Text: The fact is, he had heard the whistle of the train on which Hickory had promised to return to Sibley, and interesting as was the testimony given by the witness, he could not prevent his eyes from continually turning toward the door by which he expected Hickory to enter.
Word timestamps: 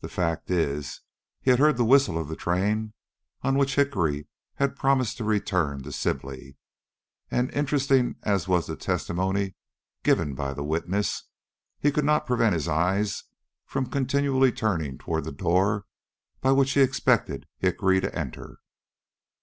The 0.00 0.08
fact 0.08 0.50
is, 0.50 1.02
he 1.42 1.50
had 1.50 1.60
heard 1.60 1.76
the 1.76 1.84
whistle 1.84 2.16
of 2.16 2.28
the 2.28 2.34
train 2.34 2.94
on 3.42 3.58
which 3.58 3.74
Hickory 3.74 4.26
had 4.54 4.74
promised 4.74 5.18
to 5.18 5.24
return 5.24 5.82
to 5.82 5.92
Sibley, 5.92 6.56
and 7.30 7.52
interesting 7.52 8.16
as 8.22 8.48
was 8.48 8.66
the 8.68 8.74
testimony 8.74 9.56
given 10.02 10.34
by 10.34 10.54
the 10.54 10.64
witness, 10.64 11.24
he 11.78 11.92
could 11.92 12.06
not 12.06 12.26
prevent 12.26 12.54
his 12.54 12.68
eyes 12.68 13.24
from 13.66 13.84
continually 13.90 14.50
turning 14.50 14.96
toward 14.96 15.24
the 15.24 15.30
door 15.30 15.84
by 16.40 16.52
which 16.52 16.72
he 16.72 16.80
expected 16.80 17.46
Hickory 17.58 18.00
to 18.00 18.18
enter. 18.18 18.60